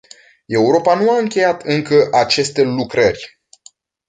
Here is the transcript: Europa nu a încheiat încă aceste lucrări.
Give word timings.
Europa 0.47 0.95
nu 0.99 1.11
a 1.11 1.17
încheiat 1.19 1.61
încă 1.63 2.07
aceste 2.11 2.61
lucrări. 2.63 3.39